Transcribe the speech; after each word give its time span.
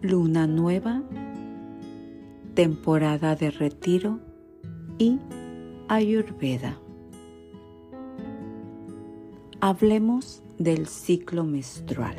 luna 0.00 0.46
nueva, 0.46 1.02
temporada 2.54 3.34
de 3.34 3.50
retiro 3.50 4.20
y 4.96 5.18
ayurveda. 5.88 6.78
Hablemos 9.60 10.42
del 10.58 10.86
ciclo 10.86 11.44
menstrual. 11.44 12.16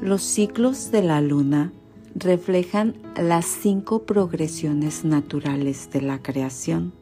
Los 0.00 0.22
ciclos 0.22 0.90
de 0.90 1.02
la 1.02 1.20
luna 1.20 1.72
reflejan 2.14 2.96
las 3.16 3.44
cinco 3.44 4.04
progresiones 4.04 5.04
naturales 5.04 5.90
de 5.92 6.02
la 6.02 6.22
creación. 6.22 6.92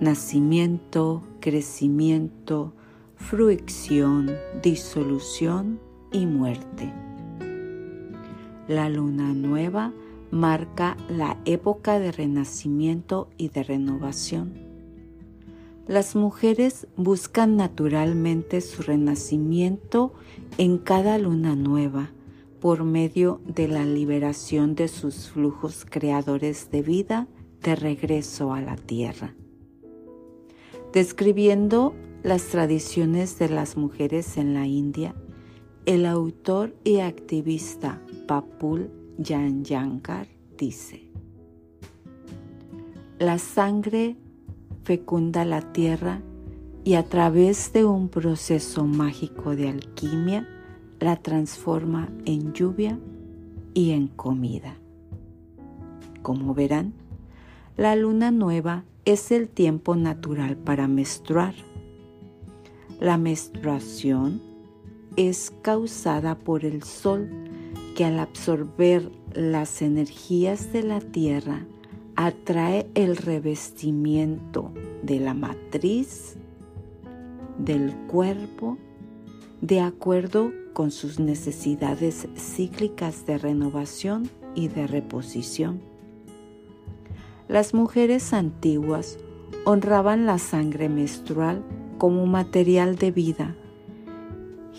Nacimiento, 0.00 1.22
crecimiento, 1.40 2.72
fruición, 3.16 4.30
disolución 4.62 5.80
y 6.12 6.24
muerte. 6.24 6.90
La 8.70 8.88
luna 8.88 9.34
nueva 9.34 9.92
marca 10.30 10.96
la 11.08 11.36
época 11.44 11.98
de 11.98 12.12
renacimiento 12.12 13.28
y 13.36 13.48
de 13.48 13.64
renovación. 13.64 14.54
Las 15.88 16.14
mujeres 16.14 16.86
buscan 16.96 17.56
naturalmente 17.56 18.60
su 18.60 18.82
renacimiento 18.82 20.12
en 20.56 20.78
cada 20.78 21.18
luna 21.18 21.56
nueva 21.56 22.12
por 22.60 22.84
medio 22.84 23.40
de 23.44 23.66
la 23.66 23.84
liberación 23.84 24.76
de 24.76 24.86
sus 24.86 25.30
flujos 25.30 25.84
creadores 25.84 26.70
de 26.70 26.82
vida 26.82 27.26
de 27.64 27.74
regreso 27.74 28.52
a 28.52 28.60
la 28.60 28.76
tierra. 28.76 29.34
Describiendo 30.92 31.92
las 32.22 32.44
tradiciones 32.44 33.36
de 33.36 33.48
las 33.48 33.76
mujeres 33.76 34.36
en 34.36 34.54
la 34.54 34.68
India, 34.68 35.16
el 35.90 36.06
autor 36.06 36.72
y 36.84 37.00
activista 37.00 38.00
Papul 38.28 38.92
Yanyankar 39.18 40.28
dice, 40.56 41.10
La 43.18 43.38
sangre 43.38 44.16
fecunda 44.84 45.44
la 45.44 45.72
tierra 45.72 46.20
y 46.84 46.94
a 46.94 47.02
través 47.02 47.72
de 47.72 47.84
un 47.84 48.08
proceso 48.08 48.84
mágico 48.84 49.56
de 49.56 49.68
alquimia 49.68 50.48
la 51.00 51.16
transforma 51.16 52.08
en 52.24 52.52
lluvia 52.52 52.96
y 53.74 53.90
en 53.90 54.06
comida. 54.06 54.76
Como 56.22 56.54
verán, 56.54 56.92
la 57.76 57.96
luna 57.96 58.30
nueva 58.30 58.84
es 59.04 59.32
el 59.32 59.48
tiempo 59.48 59.96
natural 59.96 60.56
para 60.56 60.86
menstruar. 60.86 61.54
La 63.00 63.18
menstruación 63.18 64.49
es 65.16 65.52
causada 65.62 66.36
por 66.36 66.64
el 66.64 66.82
sol 66.82 67.28
que 67.96 68.04
al 68.04 68.18
absorber 68.18 69.10
las 69.34 69.82
energías 69.82 70.72
de 70.72 70.82
la 70.82 71.00
tierra 71.00 71.66
atrae 72.16 72.86
el 72.94 73.16
revestimiento 73.16 74.72
de 75.02 75.20
la 75.20 75.34
matriz 75.34 76.36
del 77.58 77.94
cuerpo 78.08 78.78
de 79.60 79.80
acuerdo 79.80 80.52
con 80.72 80.90
sus 80.90 81.18
necesidades 81.18 82.26
cíclicas 82.36 83.26
de 83.26 83.38
renovación 83.38 84.30
y 84.54 84.68
de 84.68 84.86
reposición. 84.86 85.80
Las 87.48 87.74
mujeres 87.74 88.32
antiguas 88.32 89.18
honraban 89.64 90.24
la 90.24 90.38
sangre 90.38 90.88
menstrual 90.88 91.62
como 91.98 92.24
material 92.26 92.96
de 92.96 93.10
vida, 93.10 93.56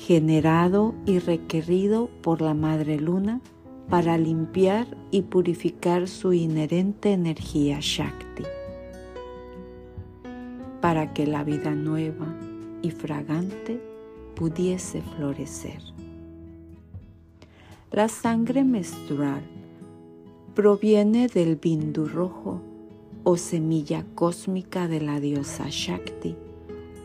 generado 0.07 0.95
y 1.05 1.19
requerido 1.19 2.09
por 2.23 2.41
la 2.41 2.55
Madre 2.55 2.99
Luna 2.99 3.39
para 3.87 4.17
limpiar 4.17 4.87
y 5.11 5.21
purificar 5.21 6.07
su 6.07 6.33
inherente 6.33 7.11
energía 7.11 7.77
Shakti, 7.79 8.43
para 10.81 11.13
que 11.13 11.27
la 11.27 11.43
vida 11.43 11.75
nueva 11.75 12.25
y 12.81 12.89
fragante 12.89 13.79
pudiese 14.35 15.03
florecer. 15.03 15.81
La 17.91 18.07
sangre 18.07 18.63
menstrual 18.63 19.43
proviene 20.55 21.27
del 21.27 21.57
bindu 21.57 22.07
rojo 22.07 22.59
o 23.23 23.37
semilla 23.37 24.03
cósmica 24.15 24.87
de 24.87 25.01
la 25.01 25.19
diosa 25.19 25.67
Shakti, 25.69 26.35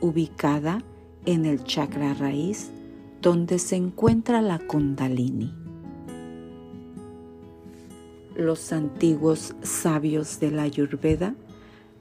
ubicada 0.01 0.83
en 1.27 1.45
el 1.45 1.63
chakra 1.65 2.15
raíz 2.15 2.71
donde 3.23 3.59
se 3.59 3.77
encuentra 3.77 4.43
la 4.43 4.59
kundalini. 4.59 5.53
Los 8.37 8.73
antiguos 8.73 9.55
sabios 9.63 10.41
de 10.41 10.51
la 10.51 10.63
Ayurveda 10.63 11.35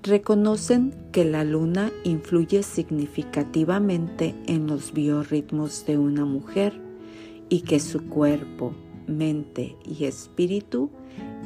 reconocen 0.03 0.93
que 1.11 1.25
la 1.25 1.43
luna 1.43 1.91
influye 2.03 2.61
significativamente 2.61 4.35
en 4.45 4.67
los 4.67 4.93
biorritmos 4.93 5.85
de 5.85 5.97
una 5.97 6.25
mujer 6.25 6.79
y 7.49 7.61
que 7.61 7.79
su 7.79 8.07
cuerpo, 8.07 8.73
mente 9.07 9.77
y 9.83 10.05
espíritu 10.05 10.89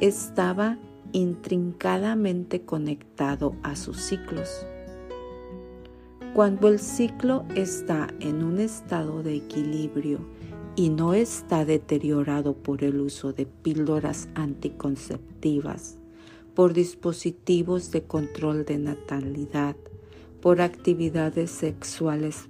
estaba 0.00 0.78
intrincadamente 1.12 2.62
conectado 2.62 3.54
a 3.62 3.76
sus 3.76 3.98
ciclos. 3.98 4.66
Cuando 6.34 6.68
el 6.68 6.78
ciclo 6.78 7.44
está 7.56 8.06
en 8.20 8.44
un 8.44 8.60
estado 8.60 9.24
de 9.24 9.34
equilibrio 9.34 10.20
y 10.76 10.88
no 10.88 11.12
está 11.12 11.64
deteriorado 11.64 12.54
por 12.54 12.84
el 12.84 13.00
uso 13.00 13.32
de 13.32 13.46
píldoras 13.46 14.28
anticonceptivas, 14.36 15.98
por 16.54 16.72
dispositivos 16.72 17.90
de 17.90 18.04
control 18.04 18.64
de 18.64 18.78
natalidad, 18.78 19.74
por 20.40 20.60
actividades 20.60 21.50
sexuales 21.50 22.48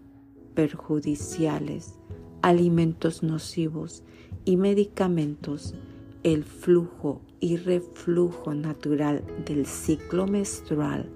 perjudiciales, 0.55 1.95
alimentos 2.43 3.23
nocivos 3.23 4.03
y 4.45 4.59
medicamentos, 4.59 5.75
el 6.23 6.45
flujo 6.45 7.23
y 7.41 7.57
reflujo 7.57 8.53
natural 8.53 9.25
del 9.47 9.65
ciclo 9.65 10.27
menstrual 10.27 11.09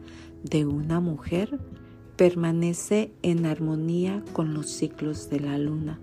de 0.42 0.64
una 0.64 1.00
mujer 1.00 1.58
permanece 2.16 3.12
en 3.22 3.46
armonía 3.46 4.22
con 4.32 4.54
los 4.54 4.70
ciclos 4.70 5.30
de 5.30 5.40
la 5.40 5.58
luna. 5.58 5.98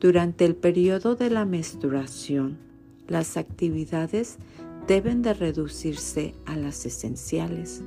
Durante 0.00 0.44
el 0.44 0.56
periodo 0.56 1.14
de 1.14 1.30
la 1.30 1.44
menstruación, 1.44 2.58
las 3.06 3.36
actividades 3.36 4.38
deben 4.86 5.22
de 5.22 5.34
reducirse 5.34 6.34
a 6.46 6.56
las 6.56 6.86
esenciales 6.86 7.82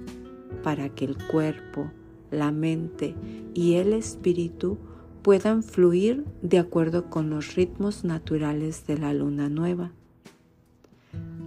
para 0.64 0.90
que 0.90 1.06
el 1.06 1.18
cuerpo, 1.18 1.92
la 2.32 2.52
mente 2.52 3.16
y 3.54 3.76
el 3.76 3.94
espíritu 3.94 4.78
puedan 5.22 5.64
fluir 5.64 6.24
de 6.42 6.60
acuerdo 6.60 7.10
con 7.10 7.30
los 7.30 7.56
ritmos 7.56 8.04
naturales 8.04 8.86
de 8.86 8.98
la 8.98 9.14
luna 9.14 9.50
nueva. 9.50 9.92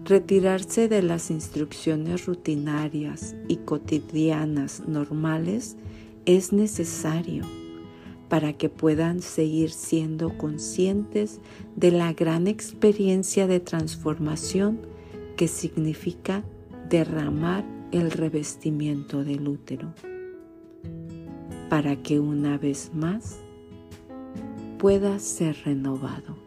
Retirarse 0.09 0.89
de 0.89 1.03
las 1.03 1.31
instrucciones 1.31 2.25
rutinarias 2.25 3.37
y 3.47 3.57
cotidianas 3.57 4.89
normales 4.89 5.77
es 6.25 6.51
necesario 6.51 7.45
para 8.31 8.55
que 8.55 8.71
puedan 8.71 9.21
seguir 9.21 9.71
siendo 9.71 10.39
conscientes 10.39 11.41
de 11.77 11.91
la 11.91 12.15
gran 12.15 12.47
experiencia 12.47 13.47
de 13.47 13.61
transformación 13.61 14.81
que 15.37 15.47
significa 15.47 16.43
derramar 16.89 17.67
el 17.93 18.11
revestimiento 18.11 19.25
del 19.25 19.47
útero, 19.47 19.93
para 21.69 22.03
que 22.03 22.19
una 22.19 22.57
vez 22.57 22.93
más 22.95 23.37
pueda 24.79 25.19
ser 25.19 25.55
renovado. 25.67 26.38